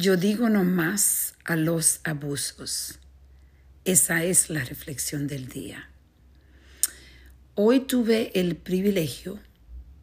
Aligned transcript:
Yo 0.00 0.16
digo 0.16 0.48
no 0.48 0.64
más 0.64 1.34
a 1.44 1.56
los 1.56 2.00
abusos. 2.04 2.98
Esa 3.84 4.24
es 4.24 4.48
la 4.48 4.64
reflexión 4.64 5.26
del 5.26 5.48
día. 5.50 5.90
Hoy 7.54 7.80
tuve 7.80 8.32
el 8.40 8.56
privilegio 8.56 9.38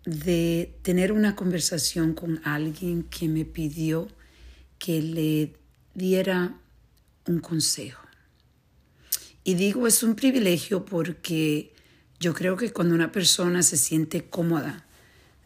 de 0.05 0.77
tener 0.83 1.11
una 1.11 1.35
conversación 1.35 2.13
con 2.13 2.41
alguien 2.43 3.05
que 3.05 3.27
me 3.27 3.43
pidió 3.43 4.07
que 4.77 5.01
le 5.01 5.55
diera 5.95 6.55
un 7.25 7.39
consejo. 7.39 8.07
Y 9.43 9.55
digo 9.55 9.87
es 9.87 10.03
un 10.03 10.13
privilegio 10.13 10.85
porque 10.85 11.73
yo 12.19 12.35
creo 12.35 12.55
que 12.55 12.71
cuando 12.71 12.93
una 12.93 13.11
persona 13.11 13.63
se 13.63 13.77
siente 13.77 14.29
cómoda 14.29 14.85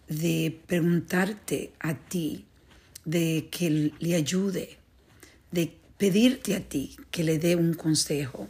de 0.10 0.60
preguntarte 0.68 1.72
a 1.80 1.94
ti, 1.94 2.48
de 3.06 3.50
que 3.52 3.94
le 3.98 4.16
ayude, 4.16 4.78
de 5.52 5.78
pedirte 5.98 6.56
a 6.56 6.62
ti 6.62 6.96
que 7.12 7.24
le 7.24 7.40
dé 7.40 7.56
un 7.56 7.74
consejo, 7.74 8.48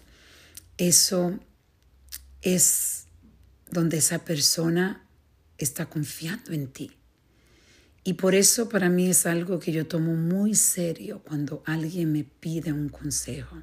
eso 0.77 1.39
es 2.41 3.05
donde 3.69 3.97
esa 3.97 4.25
persona 4.25 5.05
está 5.57 5.85
confiando 5.87 6.53
en 6.53 6.67
ti. 6.67 6.91
Y 8.03 8.13
por 8.13 8.33
eso 8.33 8.67
para 8.67 8.89
mí 8.89 9.09
es 9.09 9.25
algo 9.25 9.59
que 9.59 9.71
yo 9.71 9.85
tomo 9.87 10.15
muy 10.15 10.55
serio 10.55 11.21
cuando 11.23 11.61
alguien 11.65 12.11
me 12.11 12.23
pide 12.23 12.73
un 12.73 12.89
consejo. 12.89 13.61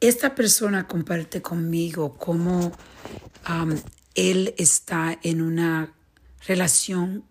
Esta 0.00 0.34
persona 0.34 0.86
comparte 0.86 1.40
conmigo 1.40 2.16
cómo 2.18 2.72
él 4.14 4.54
está 4.58 5.18
en 5.22 5.40
una 5.40 5.94
relación 6.46 7.24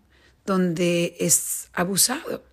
donde 0.46 1.16
es 1.18 1.68
abusado. 1.72 2.44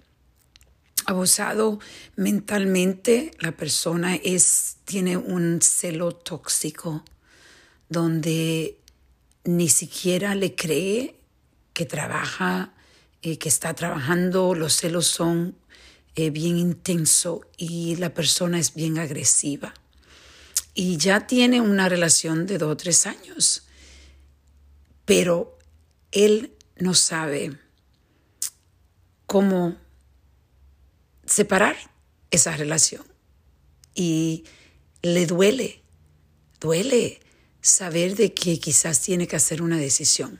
Abusado 1.05 1.79
mentalmente, 2.15 3.31
la 3.39 3.51
persona 3.51 4.15
es, 4.15 4.77
tiene 4.85 5.17
un 5.17 5.61
celo 5.61 6.13
tóxico 6.13 7.03
donde 7.89 8.79
ni 9.43 9.69
siquiera 9.69 10.33
le 10.35 10.55
cree 10.55 11.15
que 11.73 11.85
trabaja, 11.85 12.73
eh, 13.21 13.37
que 13.37 13.49
está 13.49 13.73
trabajando, 13.73 14.55
los 14.55 14.73
celos 14.73 15.07
son 15.07 15.55
eh, 16.15 16.29
bien 16.29 16.57
intensos 16.57 17.41
y 17.57 17.95
la 17.97 18.13
persona 18.13 18.59
es 18.59 18.73
bien 18.73 18.97
agresiva. 18.97 19.73
Y 20.73 20.97
ya 20.97 21.27
tiene 21.27 21.61
una 21.61 21.89
relación 21.89 22.45
de 22.45 22.57
dos 22.57 22.71
o 22.71 22.77
tres 22.77 23.05
años, 23.05 23.63
pero 25.05 25.59
él 26.11 26.53
no 26.77 26.93
sabe 26.93 27.57
cómo 29.33 29.75
separar 31.25 31.75
esa 32.29 32.55
relación. 32.55 33.03
Y 33.95 34.43
le 35.01 35.25
duele, 35.25 35.81
duele 36.61 37.19
saber 37.59 38.15
de 38.15 38.35
que 38.35 38.59
quizás 38.59 39.01
tiene 39.01 39.27
que 39.27 39.35
hacer 39.35 39.63
una 39.63 39.77
decisión. 39.77 40.39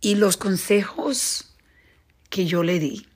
Y 0.00 0.14
los 0.14 0.36
consejos 0.36 1.56
que 2.30 2.46
yo 2.46 2.62
le 2.62 2.78
di 2.78 3.08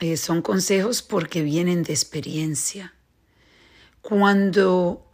eh, 0.00 0.16
son 0.16 0.40
consejos 0.40 1.02
porque 1.02 1.42
vienen 1.42 1.82
de 1.82 1.92
experiencia. 1.92 2.94
Cuando 4.00 5.12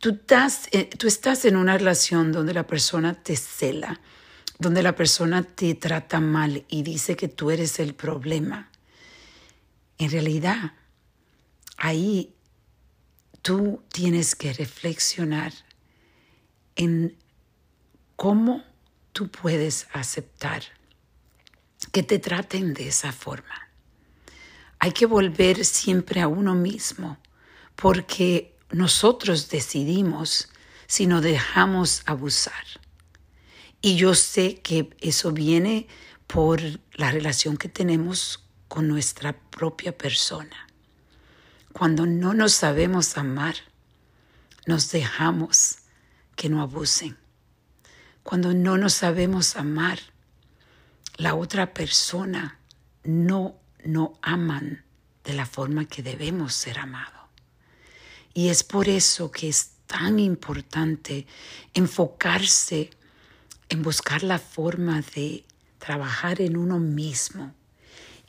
tú 0.00 0.10
estás, 0.10 0.66
eh, 0.72 0.90
tú 0.98 1.06
estás 1.06 1.44
en 1.44 1.54
una 1.54 1.78
relación 1.78 2.32
donde 2.32 2.52
la 2.52 2.66
persona 2.66 3.14
te 3.14 3.36
cela, 3.36 4.00
donde 4.58 4.82
la 4.82 4.94
persona 4.94 5.42
te 5.42 5.74
trata 5.74 6.20
mal 6.20 6.64
y 6.68 6.82
dice 6.82 7.16
que 7.16 7.28
tú 7.28 7.50
eres 7.50 7.78
el 7.80 7.94
problema, 7.94 8.70
en 9.98 10.10
realidad 10.10 10.72
ahí 11.76 12.34
tú 13.42 13.82
tienes 13.92 14.34
que 14.34 14.52
reflexionar 14.52 15.52
en 16.76 17.16
cómo 18.16 18.64
tú 19.12 19.30
puedes 19.30 19.86
aceptar 19.92 20.62
que 21.92 22.02
te 22.02 22.18
traten 22.18 22.74
de 22.74 22.88
esa 22.88 23.12
forma. 23.12 23.68
Hay 24.78 24.92
que 24.92 25.06
volver 25.06 25.64
siempre 25.64 26.20
a 26.20 26.28
uno 26.28 26.54
mismo 26.54 27.18
porque 27.76 28.56
nosotros 28.70 29.48
decidimos 29.48 30.48
si 30.86 31.06
nos 31.06 31.22
dejamos 31.22 32.02
abusar. 32.06 32.64
Y 33.84 33.96
yo 33.96 34.14
sé 34.14 34.62
que 34.62 34.96
eso 35.02 35.30
viene 35.32 35.88
por 36.26 36.62
la 36.94 37.10
relación 37.10 37.58
que 37.58 37.68
tenemos 37.68 38.42
con 38.66 38.88
nuestra 38.88 39.38
propia 39.50 39.98
persona. 39.98 40.56
Cuando 41.74 42.06
no 42.06 42.32
nos 42.32 42.54
sabemos 42.54 43.18
amar, 43.18 43.56
nos 44.64 44.90
dejamos 44.90 45.80
que 46.34 46.48
no 46.48 46.62
abusen. 46.62 47.18
Cuando 48.22 48.54
no 48.54 48.78
nos 48.78 48.94
sabemos 48.94 49.54
amar, 49.54 49.98
la 51.18 51.34
otra 51.34 51.74
persona 51.74 52.58
no 53.02 53.60
no 53.84 54.18
aman 54.22 54.82
de 55.24 55.34
la 55.34 55.44
forma 55.44 55.84
que 55.84 56.02
debemos 56.02 56.54
ser 56.54 56.78
amados. 56.78 57.28
Y 58.32 58.48
es 58.48 58.64
por 58.64 58.88
eso 58.88 59.30
que 59.30 59.50
es 59.50 59.72
tan 59.86 60.18
importante 60.20 61.26
enfocarse 61.74 62.88
en 63.68 63.82
buscar 63.82 64.22
la 64.22 64.38
forma 64.38 65.02
de 65.14 65.44
trabajar 65.78 66.40
en 66.40 66.56
uno 66.56 66.78
mismo, 66.78 67.54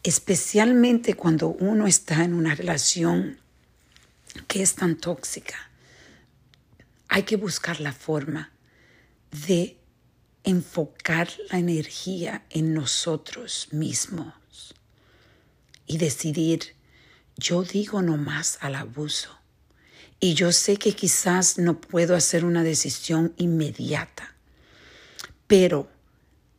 especialmente 0.04 1.14
cuando 1.14 1.48
uno 1.48 1.88
está 1.88 2.24
en 2.24 2.34
una 2.34 2.56
relación 2.56 3.40
que 4.48 4.62
es 4.62 4.76
tan 4.76 4.98
tóxica. 4.98 5.70
Hay 7.08 7.24
que 7.24 7.38
buscar 7.38 7.80
la 7.80 7.94
forma 7.94 8.52
de 9.48 9.78
enfocar 10.44 11.30
la 11.50 11.58
energía 11.58 12.46
en 12.50 12.74
nosotros 12.74 13.70
mismos 13.72 14.76
y 15.88 15.98
decidir, 15.98 16.76
yo 17.38 17.64
digo 17.64 18.02
no 18.02 18.18
más 18.18 18.58
al 18.62 18.76
abuso. 18.76 19.30
Y 20.20 20.34
yo 20.34 20.52
sé 20.52 20.78
que 20.78 20.94
quizás 20.94 21.58
no 21.58 21.82
puedo 21.82 22.16
hacer 22.16 22.46
una 22.46 22.64
decisión 22.64 23.34
inmediata, 23.38 24.35
pero 25.48 25.90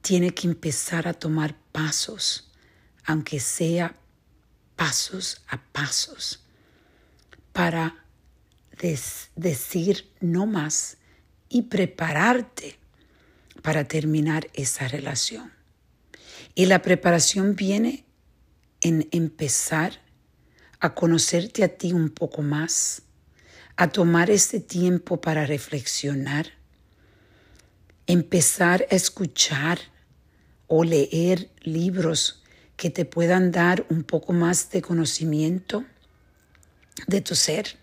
tiene 0.00 0.32
que 0.32 0.46
empezar 0.46 1.08
a 1.08 1.14
tomar 1.14 1.56
pasos, 1.72 2.50
aunque 3.04 3.40
sea 3.40 3.96
pasos 4.76 5.42
a 5.48 5.60
pasos, 5.60 6.44
para 7.52 8.04
decir 9.34 10.12
no 10.20 10.46
más 10.46 10.98
y 11.48 11.62
prepararte 11.62 12.78
para 13.62 13.84
terminar 13.84 14.48
esa 14.54 14.86
relación. 14.86 15.52
Y 16.54 16.66
la 16.66 16.82
preparación 16.82 17.56
viene 17.56 18.04
en 18.80 19.08
empezar 19.10 20.00
a 20.78 20.94
conocerte 20.94 21.64
a 21.64 21.68
ti 21.68 21.92
un 21.92 22.10
poco 22.10 22.42
más, 22.42 23.02
a 23.76 23.88
tomar 23.88 24.30
este 24.30 24.60
tiempo 24.60 25.20
para 25.20 25.46
reflexionar, 25.46 26.52
empezar 28.06 28.86
a 28.90 28.94
escuchar 28.94 29.78
o 30.68 30.84
leer 30.84 31.50
libros 31.62 32.42
que 32.76 32.90
te 32.90 33.04
puedan 33.04 33.50
dar 33.52 33.86
un 33.88 34.04
poco 34.04 34.32
más 34.32 34.70
de 34.70 34.82
conocimiento 34.82 35.84
de 37.06 37.20
tu 37.20 37.34
ser. 37.34 37.76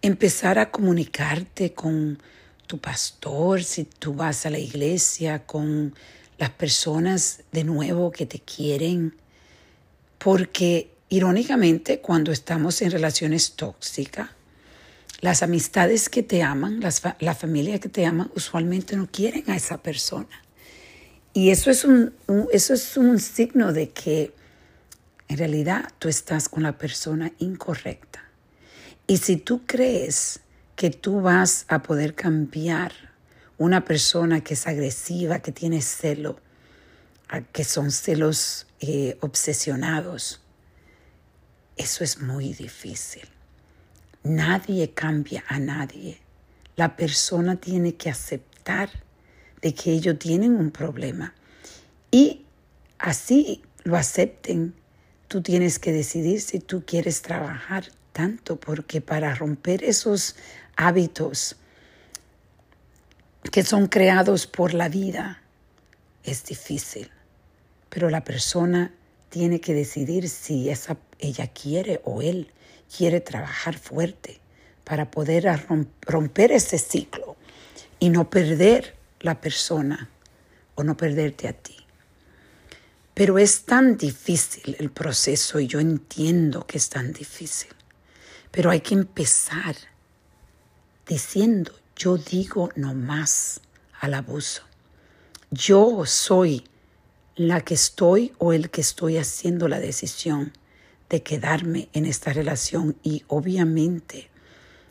Empezar 0.00 0.58
a 0.58 0.70
comunicarte 0.70 1.74
con 1.74 2.20
tu 2.66 2.78
pastor, 2.78 3.62
si 3.62 3.84
tú 3.84 4.14
vas 4.14 4.46
a 4.46 4.50
la 4.50 4.58
iglesia, 4.58 5.46
con 5.46 5.94
las 6.38 6.50
personas 6.50 7.42
de 7.52 7.64
nuevo 7.64 8.10
que 8.10 8.26
te 8.26 8.40
quieren, 8.40 9.14
porque 10.18 10.90
irónicamente 11.08 12.00
cuando 12.00 12.32
estamos 12.32 12.80
en 12.82 12.90
relaciones 12.90 13.52
tóxicas, 13.52 14.30
las 15.22 15.44
amistades 15.44 16.08
que 16.08 16.24
te 16.24 16.42
aman, 16.42 16.80
la 17.20 17.34
familia 17.34 17.78
que 17.78 17.88
te 17.88 18.04
ama, 18.04 18.28
usualmente 18.34 18.96
no 18.96 19.06
quieren 19.06 19.48
a 19.50 19.56
esa 19.56 19.78
persona. 19.78 20.42
Y 21.32 21.50
eso 21.50 21.70
es 21.70 21.84
un, 21.84 22.12
eso 22.52 22.74
es 22.74 22.96
un 22.96 23.20
signo 23.20 23.72
de 23.72 23.90
que 23.90 24.34
en 25.28 25.38
realidad 25.38 25.88
tú 26.00 26.08
estás 26.08 26.48
con 26.48 26.64
la 26.64 26.76
persona 26.76 27.32
incorrecta. 27.38 28.24
Y 29.06 29.18
si 29.18 29.36
tú 29.36 29.62
crees 29.64 30.40
que 30.74 30.90
tú 30.90 31.20
vas 31.20 31.66
a 31.68 31.82
poder 31.82 32.16
cambiar 32.16 32.92
una 33.58 33.84
persona 33.84 34.40
que 34.40 34.54
es 34.54 34.66
agresiva, 34.66 35.38
que 35.38 35.52
tiene 35.52 35.82
celo, 35.82 36.40
que 37.52 37.62
son 37.62 37.92
celos 37.92 38.66
eh, 38.80 39.16
obsesionados, 39.20 40.40
eso 41.76 42.02
es 42.02 42.18
muy 42.20 42.52
difícil. 42.54 43.28
Nadie 44.24 44.90
cambia 44.92 45.44
a 45.48 45.58
nadie. 45.58 46.20
La 46.76 46.96
persona 46.96 47.56
tiene 47.56 47.94
que 47.94 48.10
aceptar 48.10 48.90
de 49.60 49.74
que 49.74 49.92
ellos 49.92 50.18
tienen 50.18 50.56
un 50.56 50.70
problema 50.70 51.34
y 52.10 52.44
así 52.98 53.62
lo 53.84 53.96
acepten 53.96 54.74
tú 55.32 55.40
tienes 55.40 55.78
que 55.78 55.92
decidir 55.92 56.42
si 56.42 56.58
tú 56.58 56.84
quieres 56.86 57.22
trabajar 57.22 57.86
tanto, 58.12 58.56
porque 58.56 59.00
para 59.00 59.34
romper 59.34 59.82
esos 59.82 60.36
hábitos 60.76 61.56
que 63.50 63.62
son 63.62 63.86
creados 63.86 64.46
por 64.46 64.74
la 64.74 64.90
vida 64.90 65.40
es 66.22 66.44
difícil. 66.44 67.10
Pero 67.88 68.10
la 68.10 68.24
persona 68.24 68.92
tiene 69.30 69.58
que 69.60 69.72
decidir 69.72 70.28
si 70.28 70.68
esa, 70.68 70.98
ella 71.18 71.46
quiere 71.46 72.02
o 72.04 72.20
él 72.20 72.52
quiere 72.96 73.20
trabajar 73.20 73.78
fuerte 73.78 74.40
para 74.84 75.10
poder 75.10 75.46
romper 76.02 76.52
ese 76.52 76.78
ciclo 76.78 77.36
y 77.98 78.10
no 78.10 78.28
perder 78.28 78.96
la 79.20 79.40
persona 79.40 80.10
o 80.74 80.82
no 80.82 80.96
perderte 80.96 81.48
a 81.48 81.52
ti. 81.52 81.76
Pero 83.14 83.38
es 83.38 83.64
tan 83.64 83.96
difícil 83.96 84.76
el 84.78 84.90
proceso 84.90 85.60
y 85.60 85.66
yo 85.66 85.80
entiendo 85.80 86.66
que 86.66 86.78
es 86.78 86.88
tan 86.88 87.12
difícil. 87.12 87.70
Pero 88.50 88.70
hay 88.70 88.80
que 88.80 88.94
empezar 88.94 89.76
diciendo, 91.06 91.72
yo 91.96 92.16
digo 92.16 92.70
no 92.74 92.94
más 92.94 93.60
al 94.00 94.14
abuso. 94.14 94.62
Yo 95.50 96.04
soy 96.06 96.64
la 97.36 97.60
que 97.60 97.74
estoy 97.74 98.32
o 98.38 98.52
el 98.52 98.70
que 98.70 98.80
estoy 98.80 99.18
haciendo 99.18 99.68
la 99.68 99.78
decisión 99.78 100.52
de 101.12 101.22
quedarme 101.22 101.90
en 101.92 102.06
esta 102.06 102.32
relación 102.32 102.96
y 103.02 103.22
obviamente 103.28 104.30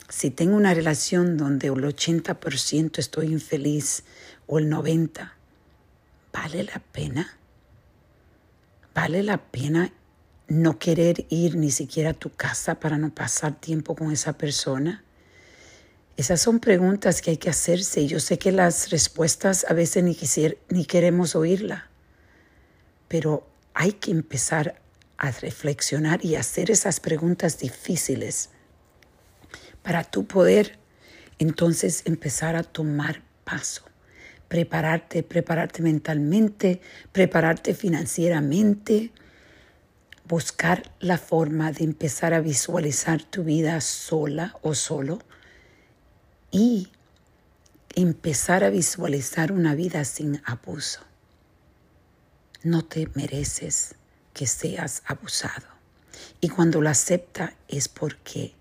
si 0.08 0.30
tengo 0.30 0.56
una 0.56 0.76
relación 0.76 1.36
donde 1.36 1.68
el 1.68 1.84
80% 1.84 3.00
estoy 3.00 3.32
infeliz 3.32 4.04
o 4.46 4.60
el 4.60 4.70
90%, 4.70 5.32
¿vale 6.32 6.64
la 6.64 6.80
pena? 6.92 7.38
¿Vale 8.94 9.24
la 9.24 9.40
pena 9.40 9.92
no 10.48 10.78
querer 10.78 11.26
ir 11.30 11.56
ni 11.56 11.72
siquiera 11.72 12.12
a 12.12 12.14
tu 12.14 12.30
casa 12.30 12.80
para 12.80 13.00
no 13.00 13.16
pasar 13.16 13.60
tiempo 13.60 13.96
con 13.96 14.12
esa 14.12 14.34
persona? 14.34 15.04
Esas 16.18 16.40
son 16.40 16.60
preguntas 16.60 17.24
que 17.24 17.32
hay 17.32 17.38
que 17.38 17.50
hacerse 17.50 18.02
y 18.02 18.08
yo 18.08 18.20
sé 18.20 18.38
que 18.38 18.52
las 18.52 18.92
respuestas 18.92 19.66
a 19.68 19.74
veces 19.74 20.04
ni, 20.04 20.16
ni 20.70 20.86
queremos 20.86 21.36
oírla, 21.36 21.90
pero 23.08 23.48
hay 23.74 23.94
que 23.94 24.12
empezar 24.12 24.81
a 25.22 25.30
reflexionar 25.30 26.26
y 26.26 26.36
hacer 26.36 26.72
esas 26.72 27.00
preguntas 27.00 27.60
difíciles 27.60 28.50
para 29.84 30.04
tú 30.04 30.26
poder 30.26 30.80
entonces 31.38 32.02
empezar 32.06 32.56
a 32.56 32.64
tomar 32.64 33.22
paso, 33.44 33.84
prepararte, 34.48 35.22
prepararte 35.22 35.84
mentalmente, 35.84 36.82
prepararte 37.12 37.76
financieramente, 37.76 39.12
buscar 40.28 40.92
la 41.00 41.20
forma 41.20 41.72
de 41.72 41.84
empezar 41.84 42.34
a 42.34 42.42
visualizar 42.42 43.22
tu 43.22 43.44
vida 43.44 43.80
sola 43.80 44.56
o 44.64 44.74
solo 44.74 45.20
y 46.50 46.88
empezar 47.94 48.64
a 48.64 48.72
visualizar 48.72 49.52
una 49.52 49.76
vida 49.76 50.04
sin 50.04 50.42
abuso. 50.46 51.02
No 52.64 52.84
te 52.84 53.08
mereces 53.14 54.01
que 54.34 54.48
seas 54.48 55.04
abusado. 55.06 55.68
Y 56.40 56.50
cuando 56.50 56.82
lo 56.82 56.90
acepta 56.90 57.56
es 57.68 57.88
porque 57.88 58.54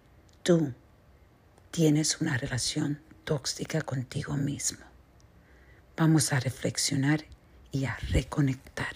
tú 0.43 0.73
tienes 1.71 2.21
una 2.21 2.37
relación 2.37 3.01
tóxica 3.25 3.81
contigo 3.83 4.37
mismo. 4.37 4.85
Vamos 5.97 6.33
a 6.33 6.41
reflexionar 6.41 7.25
y 7.73 7.85
a 7.85 7.97
reconectar. 8.11 8.95